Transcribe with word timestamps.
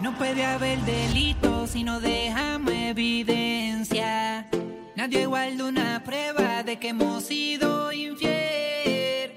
No 0.00 0.16
puede 0.16 0.44
haber 0.44 0.78
delito 0.82 1.66
si 1.66 1.82
no 1.82 2.00
dejamos 2.00 2.72
evidencia. 2.72 4.46
Nadie 4.94 5.22
igual 5.22 5.60
una 5.60 6.02
prueba 6.04 6.62
de 6.62 6.78
que 6.78 6.90
hemos 6.90 7.24
sido 7.24 7.92
infiel. 7.92 9.32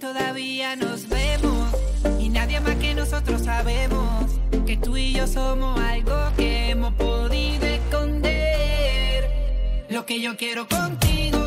Todavía 0.00 0.76
nos 0.76 1.08
vemos 1.08 1.74
y 2.18 2.30
nadie 2.30 2.58
más 2.60 2.76
que 2.76 2.94
nosotros 2.94 3.42
sabemos 3.42 4.32
que 4.66 4.78
tú 4.78 4.96
y 4.96 5.12
yo 5.12 5.26
somos 5.26 5.78
algo 5.78 6.16
que 6.36 6.70
hemos 6.70 6.94
podido 6.94 7.66
esconder. 7.66 9.30
Lo 9.90 10.06
que 10.06 10.20
yo 10.20 10.36
quiero 10.38 10.66
contigo 10.68 11.44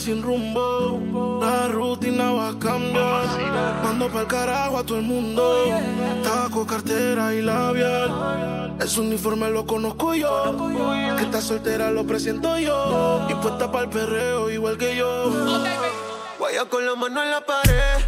sin 0.00 0.22
rumbo. 0.22 1.40
La 1.42 1.68
rutina 1.68 2.32
va 2.32 2.48
a 2.48 2.58
cambiar. 2.58 3.26
Mando 3.82 4.08
pa'l 4.08 4.26
carajo 4.26 4.78
a 4.78 4.84
todo 4.84 4.98
el 4.98 5.04
mundo. 5.04 5.64
Taco, 6.22 6.66
cartera 6.66 7.34
y 7.34 7.42
labial. 7.42 8.76
Ese 8.80 9.00
uniforme 9.00 9.50
lo 9.50 9.66
conozco 9.66 10.14
yo. 10.14 10.56
Que 11.16 11.24
está 11.24 11.40
soltera 11.40 11.90
lo 11.90 12.06
presento 12.06 12.58
yo. 12.58 13.26
Y 13.28 13.34
puesta 13.34 13.70
pa'l 13.70 13.88
perreo 13.90 14.50
igual 14.50 14.78
que 14.78 14.96
yo. 14.96 15.30
Vaya 16.40 16.64
con 16.64 16.86
la 16.86 16.94
mano 16.94 17.22
en 17.22 17.30
la 17.30 17.40
pared. 17.44 17.98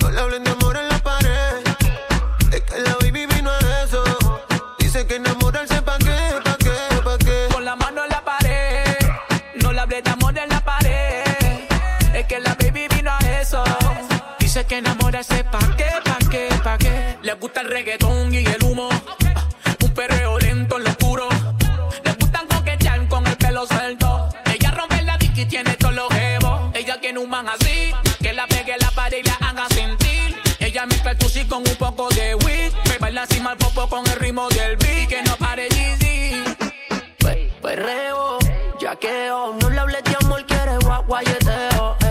No 0.00 0.10
le 0.10 0.20
hablen 0.20 0.44
de 0.44 0.50
amor 0.50 0.65
pa' 15.24 15.76
qué, 15.76 15.86
pa' 16.04 16.30
qué, 16.30 16.48
pa' 16.62 16.76
qué. 16.76 17.16
Le 17.22 17.32
gusta 17.34 17.62
el 17.62 17.68
reggaetón 17.68 18.34
y 18.34 18.44
el 18.44 18.62
humo. 18.62 18.90
Un 19.82 19.94
perreo 19.94 20.38
lento 20.38 20.76
en 20.76 20.84
lo 20.84 20.90
oscuro. 20.90 21.28
Le 22.04 22.12
gustan 22.12 22.46
coquetear 22.46 23.08
con 23.08 23.26
el 23.26 23.36
pelo 23.36 23.66
suelto. 23.66 24.28
Ella 24.44 24.70
rompe 24.72 25.00
la 25.02 25.16
disc 25.16 25.38
y 25.38 25.46
tiene 25.46 25.74
todos 25.76 25.94
los 25.94 26.12
jebos. 26.12 26.70
Ella 26.74 27.00
tiene 27.00 27.18
un 27.18 27.30
man 27.30 27.48
así. 27.48 27.94
Que 28.20 28.34
la 28.34 28.46
pegue 28.46 28.74
la 28.78 28.90
pared 28.90 29.18
y 29.18 29.22
la 29.22 29.34
haga 29.36 29.66
sentir. 29.70 30.36
Ella 30.60 30.84
mezcla 30.84 31.12
el 31.12 31.48
con 31.48 31.58
un 31.60 31.76
poco 31.76 32.10
de 32.10 32.34
weed. 32.34 32.72
Me 32.90 32.98
baila 32.98 33.22
encima 33.22 33.52
el 33.52 33.58
popo 33.58 33.88
con 33.88 34.06
el 34.06 34.16
ritmo 34.16 34.48
del 34.50 34.55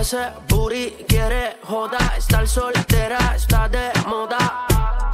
ese 0.06 0.32
booty 0.48 0.92
quiere 1.08 1.58
joda, 1.64 1.98
estar 2.16 2.48
soltera 2.48 3.18
está 3.36 3.68
de 3.68 3.92
moda. 4.06 4.68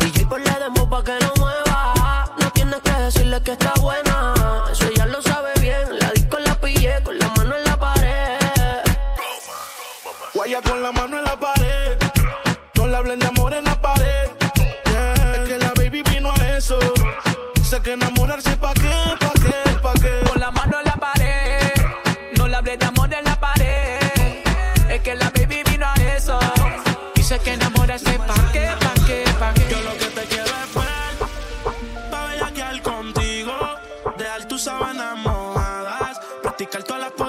Y 0.03 0.25
por 0.25 0.41
le 0.41 0.51
demo 0.59 0.89
pa' 0.89 1.01
que 1.01 1.17
no 1.21 1.31
mueva. 1.39 2.35
No 2.37 2.51
tienes 2.51 2.81
que 2.81 2.91
decirle 2.91 3.41
que 3.41 3.53
está 3.53 3.71
buena. 3.79 4.10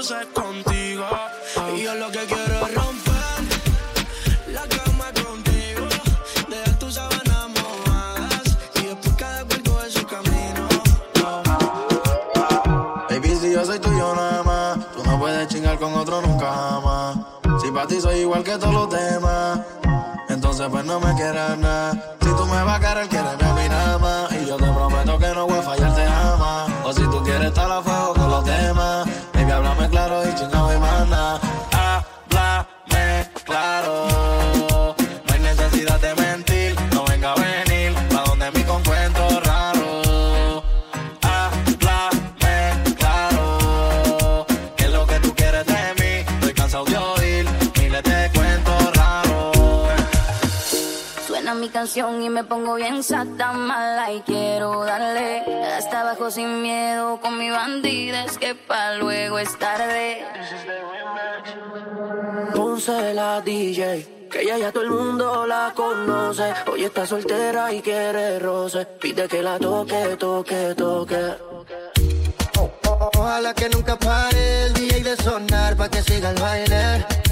Poses 0.03 0.27
contigo. 0.35 1.05
Y 1.77 1.83
yo 1.83 1.95
lo 1.95 2.11
que 2.11 2.27
quiero 2.27 2.67
es 2.67 2.75
romper 2.75 3.43
la 4.49 4.63
cama 4.63 5.05
contigo. 5.25 5.87
Dejar 6.49 6.79
tus 6.81 6.95
sábanas 6.95 7.49
mojadas 7.57 8.59
y 8.83 8.87
después 8.87 9.15
cada 9.17 9.45
cual 9.45 9.63
coge 9.63 9.91
su 9.91 10.07
camino. 10.07 10.69
Baby, 13.11 13.37
si 13.41 13.53
yo 13.53 13.65
soy 13.65 13.79
tuyo 13.79 14.15
nada 14.17 14.43
más, 14.43 14.79
tú 14.93 15.05
no 15.05 15.19
puedes 15.21 15.47
chingar 15.49 15.79
con 15.79 15.95
otro 15.95 16.21
nunca 16.21 16.81
más. 16.85 17.17
Si 17.63 17.71
para 17.71 17.87
ti 17.87 18.01
soy 18.01 18.21
igual 18.21 18.43
que 18.43 18.59
todos 18.59 18.75
los 18.75 18.91
demás, 18.91 19.61
entonces 20.29 20.67
pues 20.69 20.85
no 20.85 20.99
me 20.99 21.15
quieras 21.15 21.57
nada. 21.59 22.17
Si 22.21 22.29
tú 22.29 22.45
me 22.47 22.61
vas 22.65 22.77
a 22.77 22.89
querer, 22.89 23.09
quieres 23.09 23.41
a 23.41 23.55
mí 23.55 23.69
nada 23.69 23.99
más. 23.99 24.33
Y 24.33 24.47
yo 24.47 24.57
te 24.57 24.67
prometo 24.67 25.19
que 25.19 25.29
no 25.29 25.47
voy 25.47 25.59
a 25.59 25.63
fallarte 25.63 26.07
jamás. 26.07 26.71
O 26.85 26.93
si 26.93 27.03
tú 27.03 27.23
quieres 27.23 27.47
estar 27.47 27.71
a 27.71 27.81
canción 51.93 52.23
y 52.23 52.31
me 52.31 52.43
pongo 52.43 52.77
bien 52.77 53.03
sata 53.03 53.53
mala 53.53 54.11
y 54.11 54.23
quiero 54.23 54.83
darle 54.83 55.41
hasta 55.77 56.01
abajo 56.01 56.31
sin 56.31 56.63
miedo 56.63 57.21
con 57.21 57.37
mi 57.37 57.51
bandida 57.51 58.25
es 58.25 58.39
que 58.39 58.55
pa 58.55 58.95
luego 58.95 59.39
es 59.39 59.59
tarde. 59.59 60.25
Ponce 62.55 63.13
la 63.13 63.43
DJ. 63.43 64.29
Que 64.31 64.41
ella 64.41 64.57
ya 64.57 64.73
todo 64.73 64.85
el 64.85 64.91
mundo 64.91 65.47
la 65.47 65.71
conoce. 65.77 66.55
Hoy 66.73 66.85
está 66.85 67.05
soltera 67.05 67.71
y 67.71 67.83
quiere 67.83 68.39
roce. 68.39 68.87
Pide 68.99 69.29
que 69.29 69.43
la 69.43 69.59
toque, 69.59 70.17
toque, 70.19 70.75
toque. 70.75 71.35
O, 72.59 72.71
o, 72.89 73.11
ojalá 73.19 73.53
que 73.53 73.69
nunca 73.69 73.99
pare 73.99 74.65
el 74.65 74.73
DJ 74.73 75.03
de 75.03 75.17
sonar 75.17 75.77
pa' 75.77 75.91
que 75.91 76.03
siga 76.03 76.31
el 76.31 76.41
baile. 76.41 77.32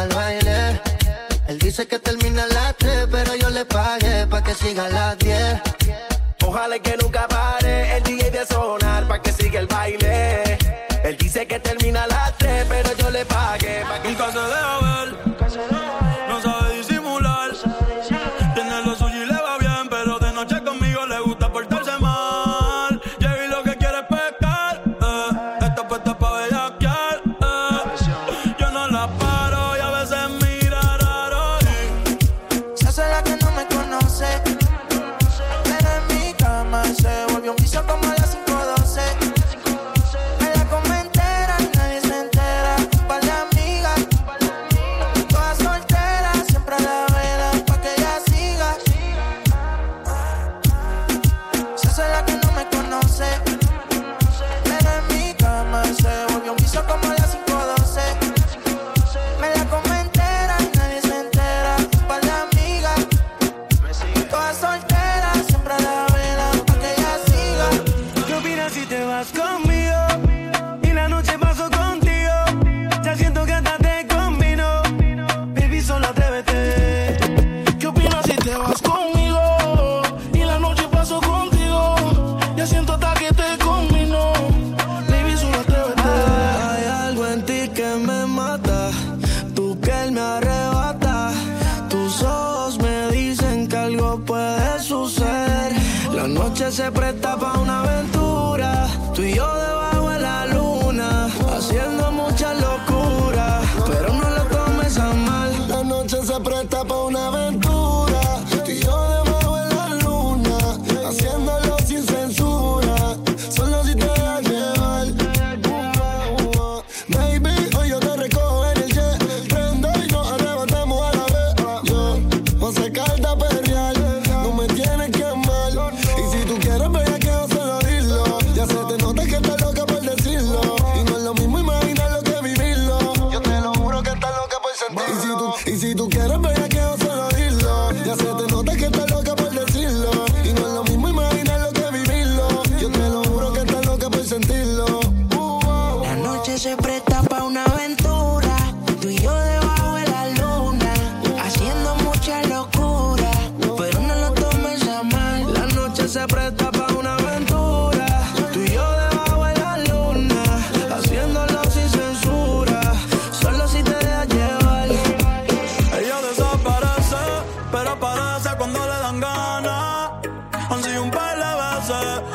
siga 0.00 0.04
el 0.04 0.14
baile. 0.14 0.80
Él 1.48 1.58
dice 1.58 1.86
que 1.86 1.98
termina 1.98 2.44
a 2.44 2.46
las 2.46 2.76
3, 2.76 3.08
pero 3.10 3.34
yo 3.34 3.50
le 3.50 3.64
pagué 3.64 4.26
pa' 4.26 4.42
que 4.42 4.54
siga 4.54 4.86
a 4.86 4.88
las 4.88 5.18
10. 5.18 5.60
Ojalá 6.46 6.78
que 6.78 6.96
nunca 6.96 7.26
pare 7.28 7.59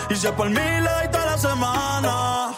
Y 0.09 0.15
si 0.15 0.27
por 0.27 0.49
mí, 0.49 0.55
le 0.55 1.07
toda 1.09 1.25
la 1.25 1.37
semana. 1.37 2.51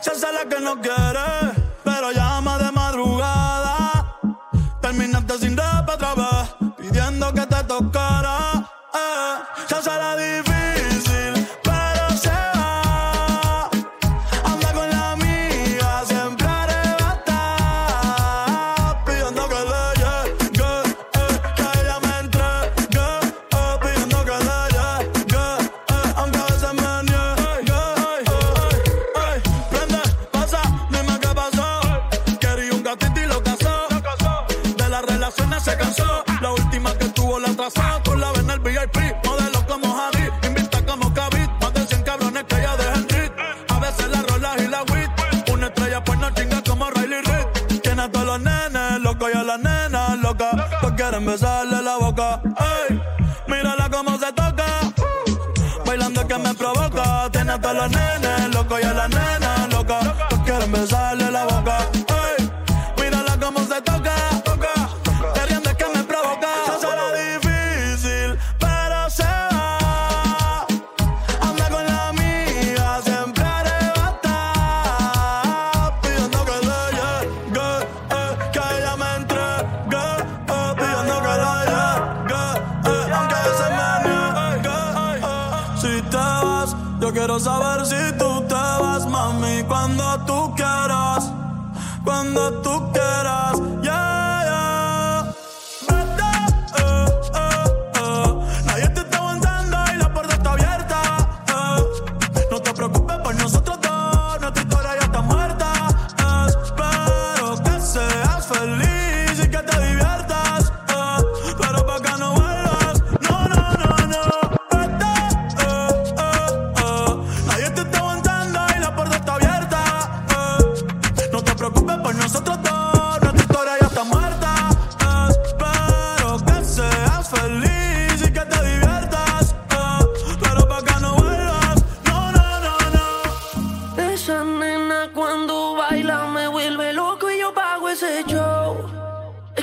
Se 0.00 0.10
hace 0.10 0.32
la 0.32 0.44
que 0.48 0.60
no 0.60 0.80
quiere, 0.80 1.52
pero 1.84 2.12
llama 2.12 2.58
de 2.58 2.72
madrugada. 2.72 4.18
Terminaste 4.80 5.38
sin 5.38 5.56
rap 5.56 5.88
otra 5.88 6.14
vez, 6.14 6.74
pidiendo 6.76 7.32
que 7.32 7.46
te 7.46 7.64
tocara. 7.64 8.49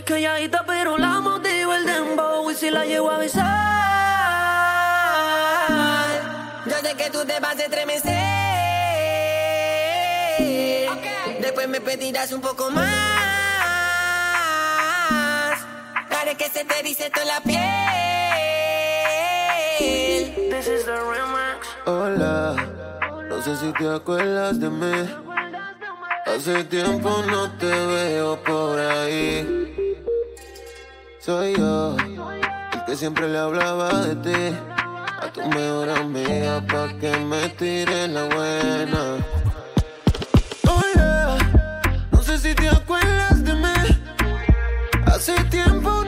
Calladita 0.07 0.63
pero 0.65 0.97
la 0.97 1.19
motivo 1.19 1.73
el 1.73 1.85
dembow. 1.85 2.49
Y 2.49 2.55
si 2.55 2.69
la 2.69 2.85
llevo 2.85 3.11
a 3.11 3.17
besar 3.17 3.43
Yo 6.65 6.77
sé 6.77 6.95
que 6.95 7.09
tú 7.09 7.25
te 7.25 7.37
vas 7.41 7.59
a 7.59 7.63
estremecer. 7.63 8.13
Okay. 10.97 11.39
Después 11.41 11.67
me 11.67 11.81
pedirás 11.81 12.31
un 12.31 12.39
poco 12.39 12.71
más. 12.71 12.85
Haré 16.09 16.35
que 16.37 16.47
se 16.47 16.63
te 16.63 16.83
dice 16.83 17.09
toda 17.09 17.25
la 17.25 17.41
piel. 17.41 17.57
This 20.49 20.67
is 20.67 20.85
the 20.85 20.95
remix. 20.95 21.67
Hola, 21.85 22.55
no 23.27 23.41
sé 23.41 23.57
si 23.57 23.73
te 23.73 23.89
acuerdas 23.93 24.57
de 24.57 24.69
mí. 24.69 25.09
Hace 26.25 26.63
tiempo 26.63 27.23
no 27.27 27.51
te 27.57 27.67
veo 27.67 28.41
por 28.43 28.79
ahí. 28.79 29.76
Soy 31.27 31.57
yo, 31.57 31.97
el 31.97 32.85
que 32.85 32.95
siempre 32.95 33.27
le 33.27 33.37
hablaba 33.37 33.91
de 34.05 34.15
ti. 34.15 34.55
A 35.21 35.27
tu 35.33 35.41
mejor 35.49 35.89
amiga 35.89 36.65
pa' 36.65 36.87
que 37.01 37.17
me 37.17 37.49
tire 37.49 38.07
la 38.07 38.23
buena. 38.33 39.17
Oh 40.69 40.81
yeah, 40.95 41.37
no 42.13 42.21
sé 42.23 42.37
si 42.37 42.55
te 42.55 42.69
acuerdas 42.69 43.43
de 43.43 43.53
mí. 43.55 43.77
Hace 45.05 45.33
tiempo 45.51 46.06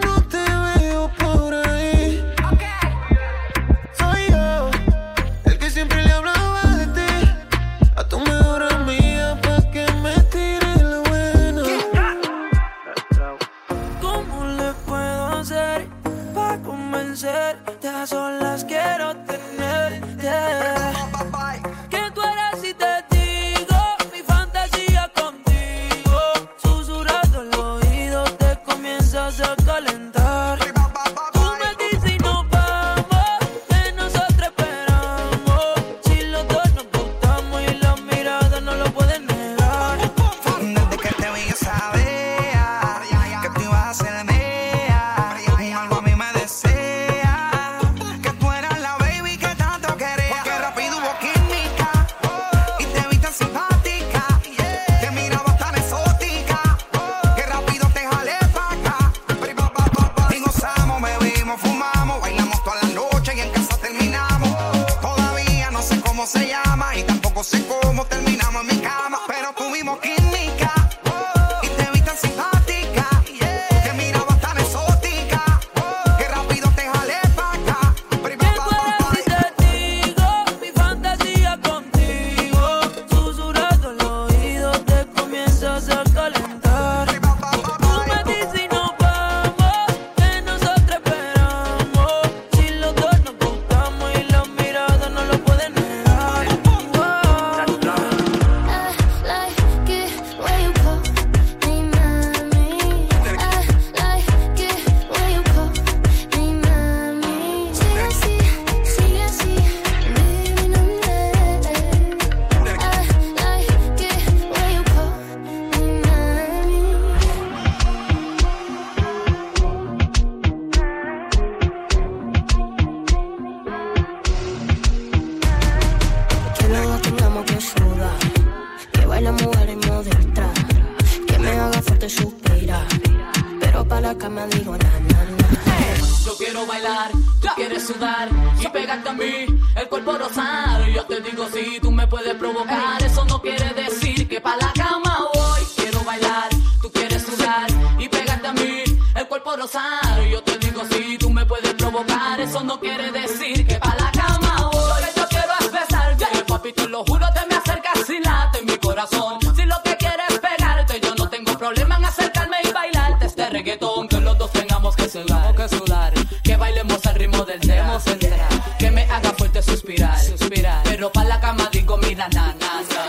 problema 161.60 161.98
en 161.98 162.06
acercarme 162.06 162.56
y 162.64 162.72
bailarte 162.72 163.26
este 163.26 163.50
reggaetón 163.50 164.08
que 164.08 164.22
los 164.22 164.38
dos 164.38 164.50
tengamos 164.52 164.96
que 164.96 165.10
sudar. 165.10 165.54
Que, 165.54 165.68
sudar. 165.68 166.14
que 166.42 166.56
bailemos 166.56 167.06
al 167.06 167.16
ritmo 167.16 167.44
del 167.44 167.60
demo 167.60 168.00
central. 168.00 168.64
Que 168.80 168.90
me 168.90 169.04
haga 169.04 169.34
fuerte 169.34 169.62
suspirar. 169.62 170.18
suspirar. 170.18 170.82
Pero 170.86 171.12
para 171.12 171.28
la 171.28 171.40
cama 171.42 171.70
digo, 171.70 171.98
mira, 171.98 172.30
na, 172.30 172.48
na, 172.54 172.82
na. 172.90 173.06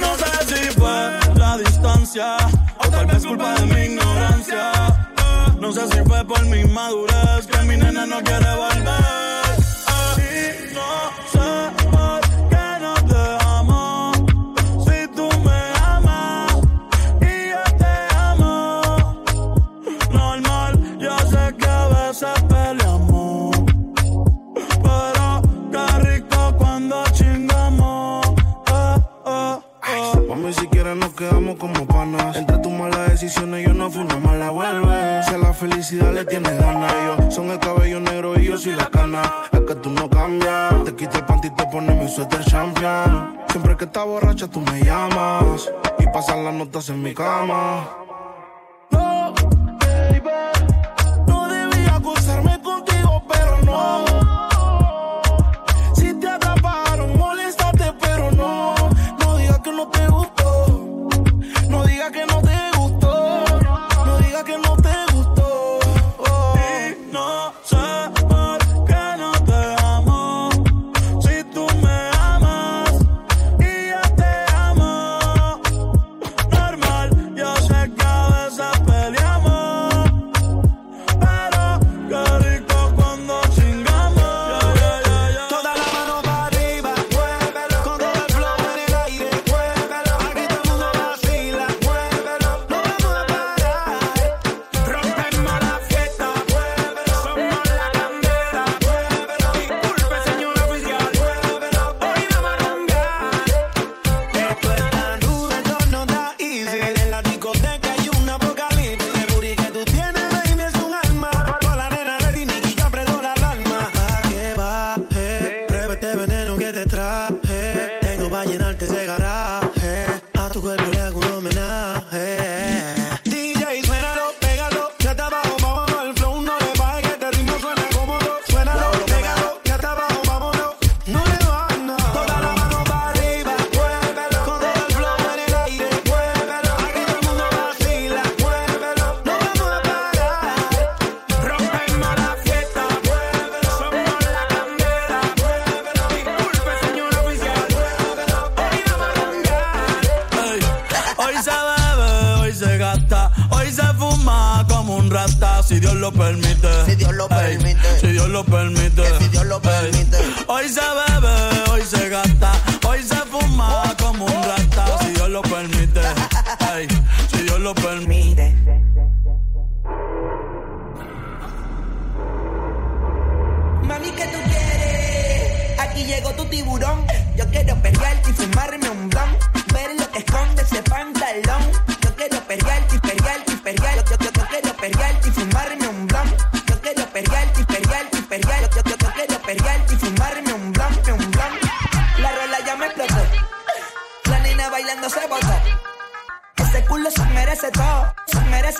No 0.00 0.16
sé 0.16 0.56
si 0.56 0.70
fue 0.72 1.20
la 1.36 1.56
distancia 1.58 2.36
o 2.84 2.88
tal 2.88 3.06
vez 3.06 3.24
culpa 3.24 3.54
de 3.54 3.66
mi 3.66 3.80
ignorancia 3.92 5.05
no 5.66 5.72
sé 5.72 5.80
si 5.88 5.98
fue 6.04 6.24
por 6.24 6.46
mi 6.46 6.62
madurez 6.62 7.44
que 7.48 7.58
mi 7.62 7.76
nena 7.76 8.06
no 8.06 8.22
quiere 8.22 8.54
volver. 8.54 9.42
Y 10.16 10.72
no 10.72 11.10
sé 11.32 11.86
por 11.90 12.20
qué 12.50 12.66
no 12.80 12.94
te 13.10 13.44
amo. 13.44 14.12
Si 14.86 15.08
tú 15.16 15.28
me 15.44 15.60
amas 15.84 16.54
y 17.20 17.48
yo 17.50 17.64
te 17.78 17.94
amo. 18.16 19.16
Normal, 20.12 20.98
yo 21.00 21.18
sé 21.18 21.56
que 21.58 21.66
a 21.66 21.88
veces 21.88 22.42
peleamos. 22.48 23.56
Pero 24.84 25.42
qué 25.72 25.98
rico 26.08 26.54
cuando 26.58 27.02
chingamos. 27.10 28.24
Eh, 28.68 28.96
eh, 29.26 29.58
eh. 29.88 30.26
Mami, 30.28 30.54
nos 31.00 31.12
quedamos 31.14 31.56
como 31.56 31.84
panas. 31.88 32.36
Entre 32.36 32.56
tus 32.58 32.70
malas 32.70 33.10
decisiones 33.10 33.66
yo 33.66 33.74
no 33.74 33.90
fui 33.90 34.02
una 34.02 34.16
mala 34.20 34.50
vuelve. 34.50 35.05
Si 35.26 35.36
la 35.36 35.52
felicidad 35.52 36.12
le 36.12 36.24
tienes 36.24 36.56
ganas, 36.58 36.92
yo 37.04 37.30
son 37.30 37.50
el 37.50 37.58
cabello 37.58 37.98
negro 37.98 38.38
y 38.38 38.44
yo 38.44 38.56
soy 38.56 38.76
la 38.76 38.86
cana. 38.86 39.22
Es 39.52 39.60
que 39.60 39.74
tú 39.74 39.90
no 39.90 40.08
cambias. 40.08 40.84
Te 40.84 40.94
quito 40.94 41.18
el 41.18 41.24
panty 41.24 41.48
y 41.48 41.50
te 41.50 41.64
pones 41.66 41.96
mi 41.96 42.08
suéter 42.08 42.44
champion. 42.44 43.36
Siempre 43.48 43.76
que 43.76 43.86
estás 43.86 44.06
borracha 44.06 44.46
tú 44.46 44.60
me 44.60 44.80
llamas. 44.82 45.68
Y 45.98 46.06
pasan 46.06 46.44
las 46.44 46.54
notas 46.54 46.88
en 46.90 47.02
mi 47.02 47.12
cama. 47.12 48.05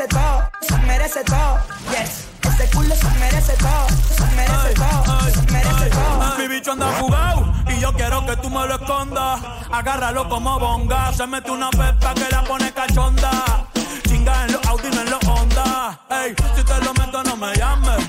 Merece 0.07 0.09
todo, 0.09 0.51
se 0.61 0.79
merece 0.87 1.25
todo. 1.25 1.59
Yes, 1.91 2.29
ese 2.43 2.71
culo 2.71 2.95
se 2.95 3.09
merece 3.19 3.53
todo, 3.55 3.87
se 4.17 4.27
merece 4.37 4.75
todo, 4.75 5.21
se 5.31 5.53
merece 5.53 5.91
todo. 5.91 6.39
Mi 6.39 6.49
bicho 6.49 6.73
anda 6.73 6.93
jugado 7.01 7.53
y 7.69 7.81
yo 7.81 7.93
quiero 7.93 8.25
que 8.27 8.37
tú 8.37 8.51
me 8.51 8.67
lo 8.67 8.75
escondas. 8.77 9.41
Agárralo 9.71 10.29
como 10.29 10.59
bonga. 10.59 11.13
Se 11.13 11.27
mete 11.27 11.51
una 11.51 11.71
pepa 11.71 12.15
que 12.15 12.29
la 12.31 12.43
pone 12.45 12.73
cachonda. 12.73 13.67
Chinga 14.07 14.45
en 14.45 14.53
los 14.53 14.67
Audi, 14.67 14.91
no 14.91 15.01
en 15.01 15.11
los 15.11 15.25
Honda. 15.25 16.01
Ey, 16.11 16.35
si 16.57 16.63
te 16.63 16.85
lo 16.85 16.95
meto, 16.95 17.23
no 17.23 17.37
me 17.37 17.55
llames. 17.57 18.07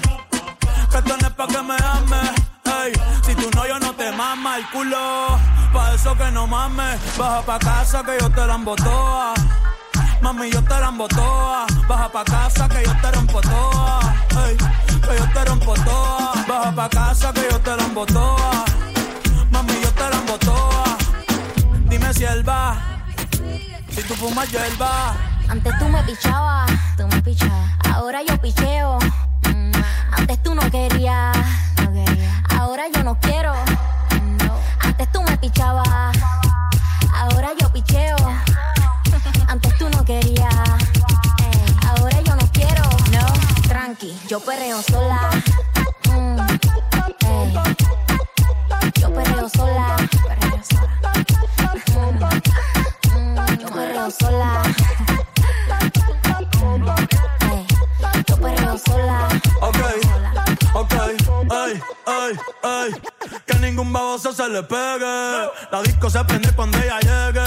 Que 0.92 0.98
esto 0.98 1.18
no 1.18 1.28
es 1.28 1.34
pa' 1.34 1.48
que 1.48 1.62
me 1.62 1.76
ames. 1.76 2.32
Ey, 2.66 2.94
si 3.26 3.36
tú 3.36 3.50
no, 3.56 3.68
yo 3.68 3.80
no 3.80 3.94
te 3.94 4.12
mama 4.12 4.58
el 4.58 4.70
culo. 4.70 5.40
Pa' 5.74 5.94
eso 5.94 6.16
que 6.16 6.32
no 6.32 6.48
mames. 6.48 7.00
Baja 7.18 7.42
pa' 7.42 7.60
casa 7.60 8.04
que 8.04 8.18
yo 8.20 8.30
te 8.30 8.46
la 8.46 8.56
embotoa. 8.56 9.34
Mami, 10.22 10.50
yo 10.52 10.62
te 10.64 10.80
la 10.80 10.90
embotoa. 10.90 11.66
Baja 11.88 12.10
pa' 12.12 12.24
casa 12.24 12.68
que 12.68 12.84
yo 12.84 12.94
te 13.02 13.12
rompo 13.12 13.42
toa. 13.42 14.00
Ey, 14.48 14.58
que 14.58 15.18
yo 15.18 15.26
te 15.34 15.46
rompo 15.46 15.74
toa. 15.74 16.34
Baja 16.48 16.72
pa' 16.76 16.90
casa 16.90 17.34
que 17.34 17.48
yo 17.52 17.60
te 17.60 17.76
la 17.76 17.84
embotoa. 17.84 18.66
Mami, 19.52 19.74
yo 19.82 19.92
te 19.94 20.10
la 20.10 20.16
embotoa. 20.18 20.98
Dime 21.90 22.14
si 22.14 22.24
él 22.26 22.48
va. 22.48 22.76
Si 23.90 24.04
tú 24.04 24.14
fumas 24.16 24.50
hierba. 24.52 25.16
Antes 25.50 25.74
tú 25.80 25.86
me 25.88 26.04
pichabas, 26.04 26.70
tú 26.98 27.08
me 27.08 27.22
pichabas. 27.22 27.72
Ahora 27.94 28.20
yo 28.28 28.38
picheo. 28.42 29.00
Mm, 29.54 29.72
Antes 30.18 30.44
tú 30.44 30.54
no 30.54 30.70
querías, 30.70 31.36
ahora 32.60 32.84
yo 32.94 33.04
no 33.04 33.18
quiero. 33.20 33.54
Antes 34.82 35.12
tú 35.12 35.22
me 35.24 35.38
pichabas, 35.38 35.88
ahora 37.14 37.50
yo 37.60 37.72
picheo. 37.72 38.16
Yo 44.28 44.42
perreo 44.42 44.82
sola. 44.82 45.30
Mm, 46.10 46.38
yo 49.00 49.14
perreo 49.14 49.50
sola. 49.50 49.96
Perreo 50.28 50.64
sola. 50.70 52.42
Yo 53.58 53.68
perreo 53.70 54.12
sola. 54.12 54.64
Mm, 57.42 57.66
yo 58.28 58.38
perreo 58.38 58.78
sola. 58.78 59.28
Ok, 59.62 59.80
ok, 60.74 60.94
ay, 61.50 61.82
ay, 62.06 62.34
ay. 62.64 62.92
Que 63.46 63.60
ningún 63.60 63.94
baboso 63.94 64.34
se 64.34 64.50
le 64.50 64.62
pegue. 64.64 65.50
La 65.72 65.82
disco 65.84 66.10
se 66.10 66.22
prende 66.26 66.52
cuando 66.54 66.78
ella 66.80 67.00
llegue. 67.00 67.46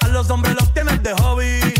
A 0.00 0.08
los 0.08 0.28
hombres 0.28 0.56
los 0.56 0.74
tienes 0.74 1.00
de 1.04 1.12
hobby 1.14 1.79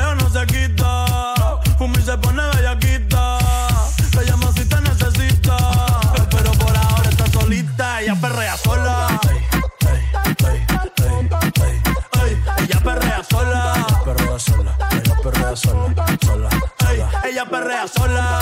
Ella 17.41 17.49
perrea 17.49 17.87
sola. 17.87 18.39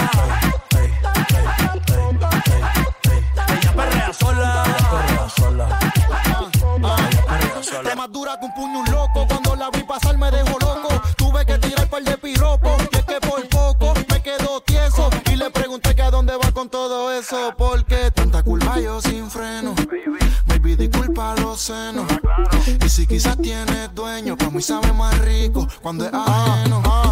Ella 3.47 3.73
perrea 3.73 4.11
sola. 4.11 4.63
Ella 4.67 4.91
perrea 4.91 5.29
sola. 5.29 5.79
Está 7.61 7.95
más 7.95 8.11
dura 8.11 8.37
que 8.37 8.45
un 8.45 8.53
puño 8.53 8.79
un 8.79 8.91
loco. 8.91 9.25
Cuando 9.25 9.55
la 9.55 9.69
vi 9.69 9.83
pasar 9.83 10.17
me 10.17 10.29
dejó 10.29 10.59
loco. 10.59 11.01
Tuve 11.15 11.45
que 11.45 11.57
tirar 11.59 11.87
par 11.87 12.03
de 12.03 12.17
piropos. 12.17 12.77
Y 12.91 12.97
es 12.97 13.05
que 13.05 13.21
por 13.21 13.47
poco 13.47 13.93
me 14.09 14.21
quedo 14.21 14.59
tieso. 14.65 15.09
Y 15.31 15.37
le 15.37 15.49
pregunté 15.49 15.95
que 15.95 16.01
a 16.01 16.11
dónde 16.11 16.35
va 16.35 16.51
con 16.51 16.67
todo 16.67 17.13
eso. 17.13 17.53
Porque 17.57 18.11
tanta 18.11 18.43
culpa 18.43 18.81
yo 18.81 18.99
sin 18.99 19.31
freno. 19.31 19.75
Baby, 20.45 20.75
disculpa 20.75 21.35
los 21.37 21.61
senos. 21.61 22.05
Y 22.83 22.89
si 22.89 23.07
quizás 23.07 23.37
tienes 23.37 23.95
dueño, 23.95 24.35
para 24.35 24.51
mí 24.51 24.61
sabe 24.61 24.91
más 24.91 25.17
rico 25.19 25.65
cuando 25.81 26.05
es 26.05 26.13
ajeno. 26.13 26.81
Ah, 26.83 27.03
ah. 27.05 27.08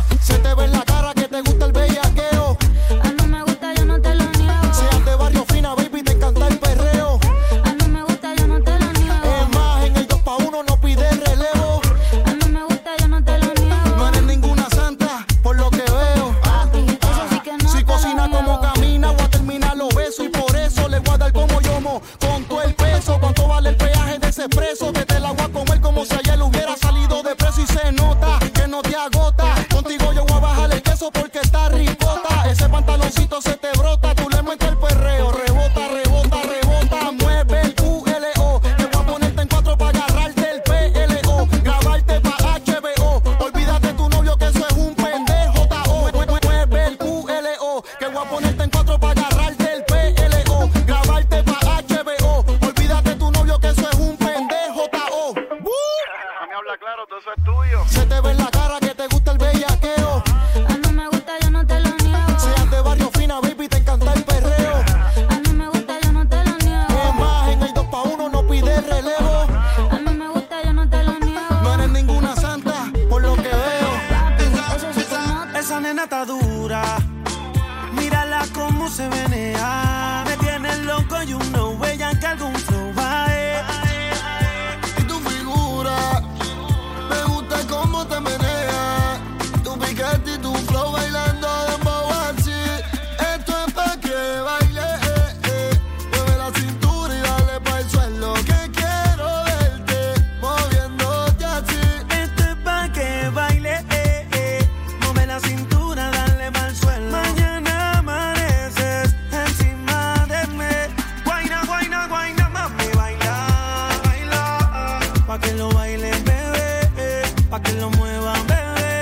baile, 115.78 116.12
bebé, 116.30 117.10
pa' 117.50 117.62
que 117.62 117.72
lo 117.74 117.90
mueva, 117.92 118.34
bebé. 118.52 118.94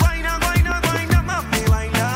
Guayna, 0.00 0.32
guayna, 0.42 0.80
guayna, 0.86 1.22
mami, 1.22 1.62
baila. 1.72 2.08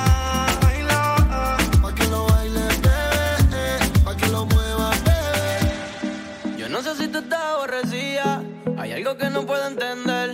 Pa' 1.82 1.92
que 1.94 2.06
lo 2.12 2.26
baile, 2.30 2.66
bebé, 2.86 3.68
pa' 4.04 4.14
que 4.16 4.26
lo 4.34 4.46
mueva, 4.46 4.90
bebé. 5.06 6.56
Yo 6.58 6.68
no 6.68 6.82
sé 6.82 6.96
si 6.96 7.06
tú 7.08 7.18
estás 7.18 7.44
aborrecida, 7.54 8.42
hay 8.78 8.92
algo 8.92 9.16
que 9.16 9.30
no 9.30 9.46
puedo 9.46 9.64
entender. 9.66 10.28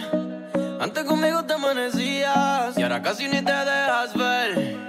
Antes 0.81 1.05
conmigo 1.05 1.45
te 1.45 1.53
amanecías 1.55 2.77
y 2.79 2.83
ahora 2.83 3.03
casi 3.03 3.29
ni 3.29 3.43
te 3.43 3.53
dejas 3.53 4.15
ver. 4.15 4.82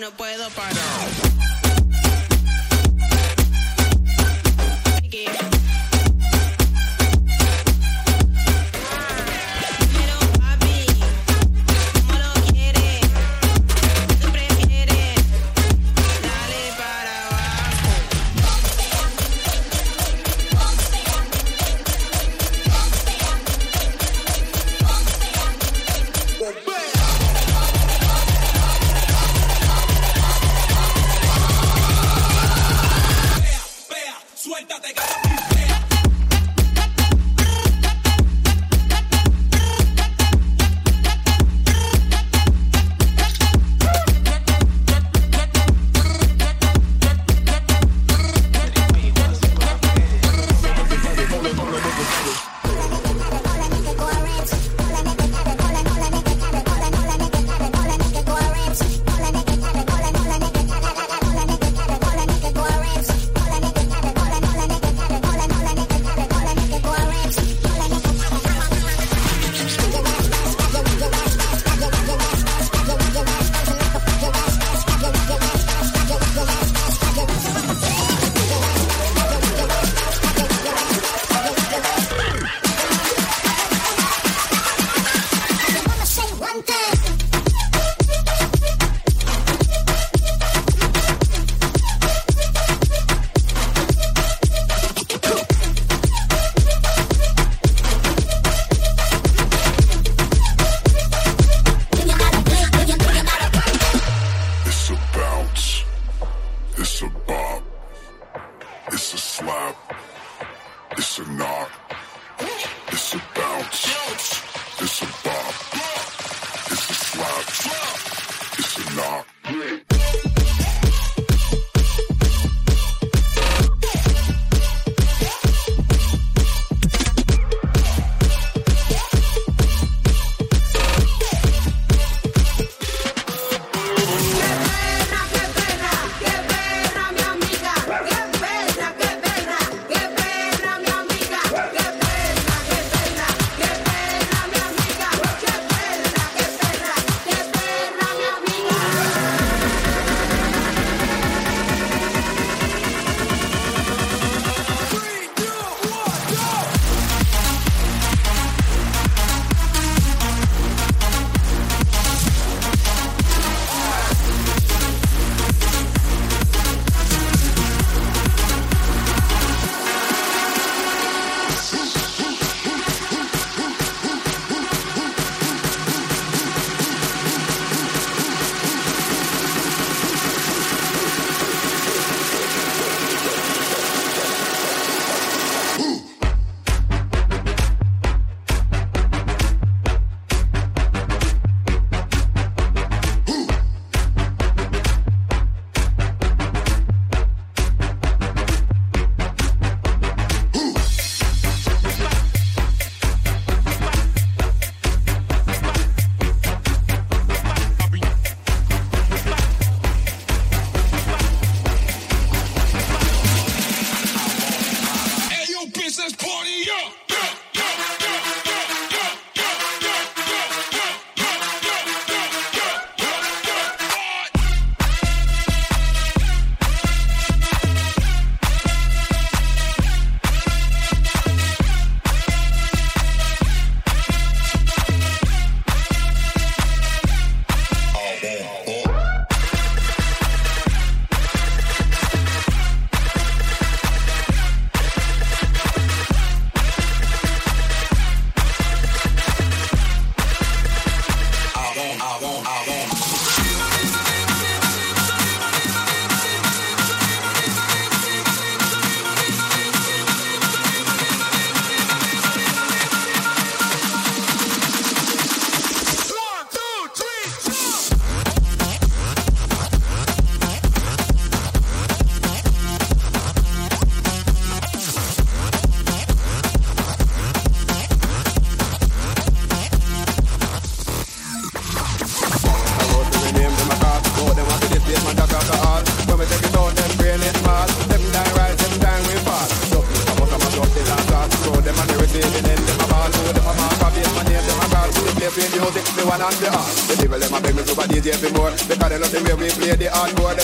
no 0.00 0.10
puedo 0.12 0.48
parar. 0.50 1.27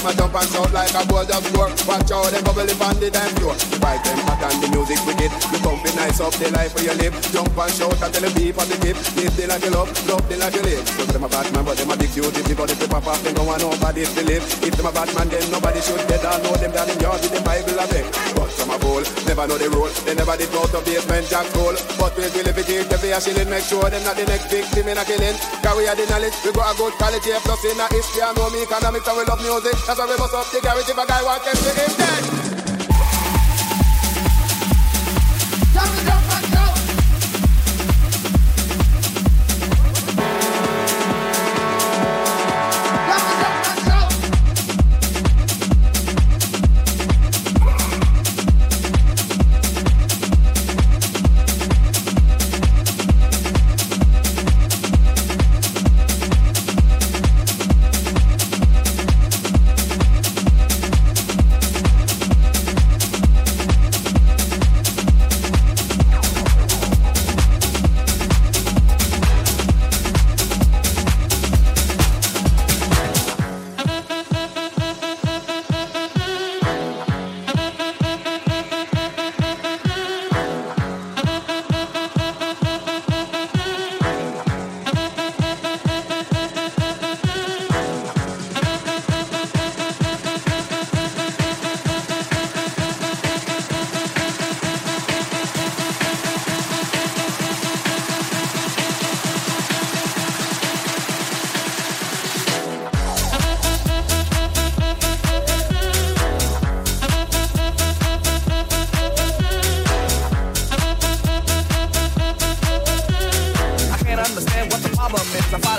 A 0.04 0.12
jump 0.14 0.34
and 0.36 0.48
shout 0.48 0.72
like 0.72 0.92
a 0.92 1.02
bolt 1.08 1.30
of 1.32 1.44
score. 1.48 1.70
Watch 1.88 2.12
out, 2.12 2.28
them 2.28 2.44
bubble 2.44 2.68
if 2.68 2.82
on 2.82 2.96
the 3.00 3.08
dance 3.10 3.32
floor. 3.38 3.54
Vibe 3.80 4.02
them 4.04 4.20
hot 4.28 4.42
and 4.44 4.58
the 4.60 4.68
music 4.74 5.00
wicked. 5.08 5.32
The 5.48 5.58
comfy 5.64 5.90
nice 5.96 6.20
up 6.20 6.34
the 6.36 6.50
life 6.52 6.74
where 6.74 6.84
you 6.84 6.96
live. 7.00 7.14
Jump 7.32 7.56
and 7.56 7.72
shout 7.72 8.00
and 8.02 8.12
tell 8.12 8.26
the 8.28 8.44
on 8.52 8.66
the 8.68 8.76
tip. 8.84 8.96
Live 9.16 9.34
the 9.36 9.44
like 9.48 9.64
you 9.64 9.72
love, 9.72 9.90
love 10.08 10.24
the 10.28 10.36
like 10.36 10.54
you 10.54 10.62
live. 10.62 10.84
Some 10.88 11.08
them 11.08 11.24
a 11.24 11.28
bad 11.28 11.48
man, 11.52 11.64
but 11.64 11.76
them 11.76 11.90
a 11.90 11.96
big 11.96 12.12
duty. 12.12 12.40
People 12.44 12.68
if 12.68 12.78
they 12.78 12.88
pop 12.88 13.06
off, 13.06 13.22
they 13.24 13.32
don't 13.32 13.46
want 13.46 13.62
nobody 13.62 14.04
to 14.04 14.22
live. 14.24 14.44
If 14.60 14.74
them 14.76 14.86
a 14.86 14.92
bad 14.92 15.10
man, 15.14 15.28
then 15.28 15.44
nobody 15.50 15.80
should 15.80 16.02
get 16.08 16.20
down. 16.20 16.42
Know 16.42 16.54
them 16.56 16.72
down 16.72 16.88
in 16.90 17.00
yard 17.00 17.20
with 17.22 17.32
the 17.32 17.40
Bible 17.40 17.78
a 17.78 17.86
beg. 17.88 18.33
Never 18.74 19.46
know 19.46 19.58
the 19.58 19.70
rule. 19.70 19.90
They 20.02 20.14
never 20.14 20.36
did 20.36 20.50
go 20.50 20.66
the 20.66 20.82
basement 20.82 21.28
jack 21.30 21.46
goal. 21.54 21.74
But 21.98 22.16
we 22.16 22.26
will 22.26 22.48
if 22.48 22.58
it 22.58 22.68
is 22.68 22.86
to 22.88 22.98
be 22.98 23.10
a 23.14 23.20
shilling, 23.20 23.50
make 23.50 23.62
sure 23.62 23.86
them 23.86 24.02
not 24.02 24.16
the 24.16 24.26
next 24.26 24.50
victim 24.50 24.88
in 24.88 24.98
a 24.98 25.04
killing. 25.04 25.36
Cause 25.62 25.76
we 25.78 25.86
are 25.86 25.94
the 25.94 26.06
knowledge, 26.10 26.34
we 26.44 26.50
got 26.52 26.74
a 26.74 26.78
good 26.78 26.92
quality 26.98 27.30
of 27.30 27.42
plus 27.42 27.64
in 27.64 27.78
a 27.78 27.86
history 27.90 28.22
I 28.22 28.32
know 28.34 28.50
me 28.50 28.62
economics 28.62 29.06
and 29.06 29.16
we 29.18 29.24
love 29.24 29.42
music. 29.42 29.78
That's 29.86 29.98
why 29.98 30.06
we 30.10 30.16
bust 30.18 30.34
up 30.34 30.46
the 30.50 30.58
garage 30.60 30.90
if 30.90 30.98
a 30.98 31.06
guy 31.06 31.22
wants 31.22 31.46
to 31.46 31.52
see 31.54 31.74
him 31.78 31.92
dead. 31.98 32.43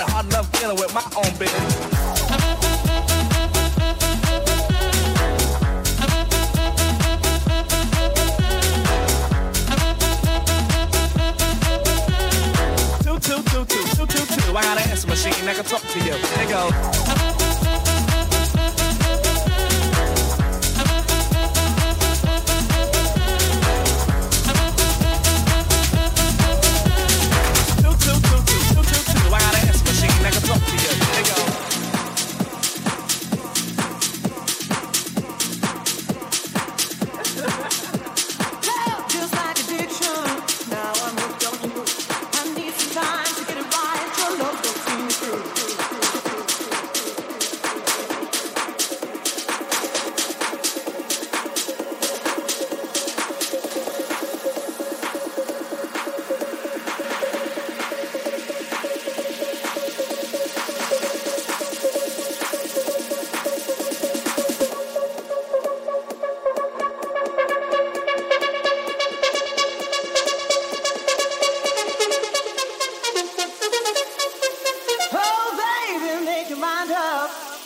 I 0.08 0.22
dealing 0.60 0.76
with 0.76 0.92
my 0.94 1.02
own 1.16 1.30
business. 1.38 1.74
Two, 13.02 13.18
two, 13.20 13.42
two, 13.42 13.64
two, 13.64 13.84
two, 13.94 14.06
two, 14.06 14.26
two. 14.26 14.56
I 14.56 14.62
got 14.62 14.78
an 14.80 14.90
answer 14.90 15.08
machine 15.08 15.44
that 15.44 15.56
can 15.56 15.64
talk 15.64 15.82
to 15.82 15.98
you. 15.98 16.16
There 16.16 16.42
you 16.44 17.45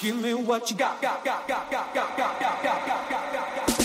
Give 0.01 0.17
me 0.17 0.33
what 0.33 0.71
you 0.71 0.79
got. 0.79 1.03
got, 1.03 1.23
got, 1.23 1.47
got, 1.47 1.71
got, 1.71 1.95
got, 1.95 2.17
got, 2.17 2.41
got, 2.41 2.63
got, 2.63 2.87
got, 2.87 3.67
got. 3.67 3.80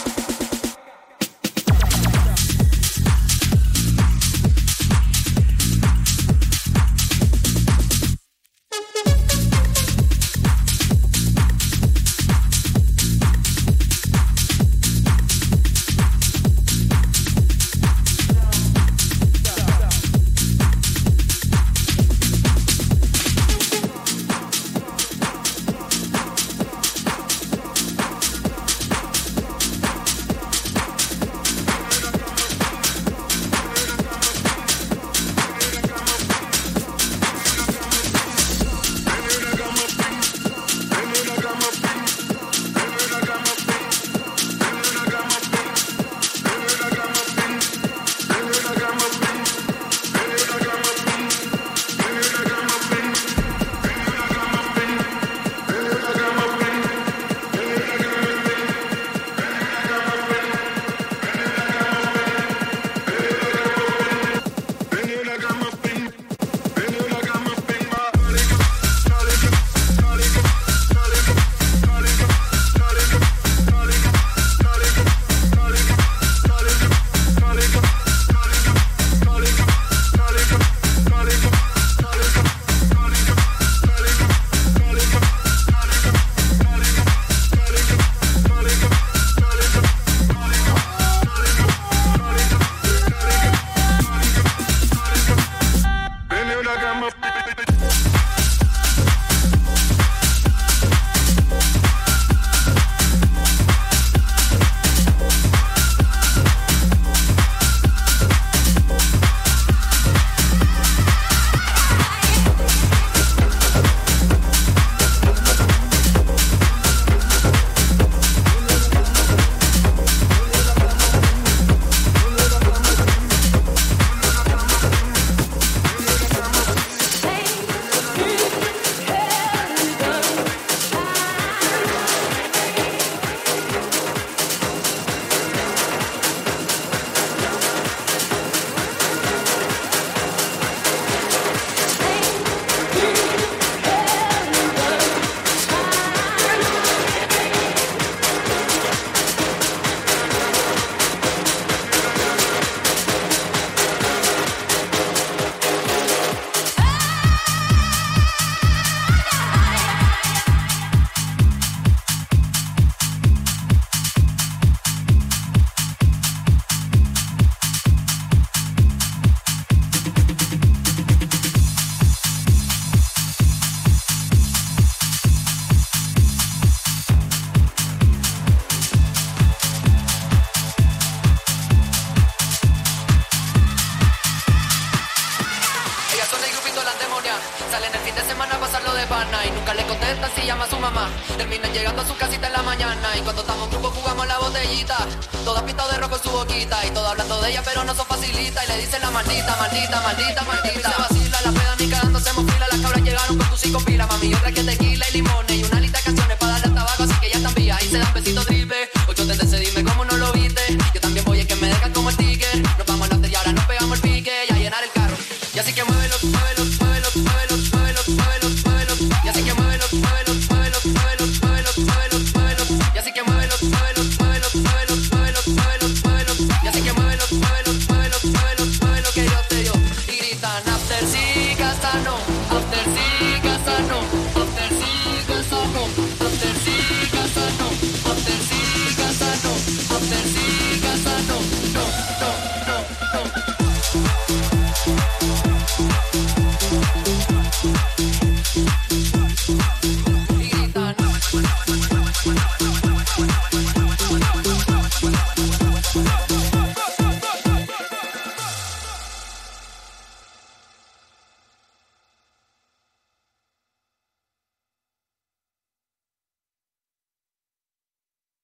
La 199.06 199.12
maldita, 199.12 199.56
maldita, 199.58 200.01
maldita, 200.01 200.43
maldita. 200.43 200.89
Se 200.89 201.01
vacila 201.01 201.41
la 201.45 201.51
peda 201.51 201.76
ni 201.80 201.89
cagando 201.89 202.18
hacemos 202.18 202.51
fila. 202.51 202.68
Las 202.72 202.82
cabras 202.82 203.03
llegaron 203.03 203.38
con 203.38 203.49
tus 203.49 203.60
cinco 203.60 203.80
pilas, 203.86 204.08
mami, 204.08 204.28
y 204.28 204.34
otra 204.34 204.51
que 204.51 204.64
tequila 204.64 205.06
y 205.10 205.14
limones 205.14 205.55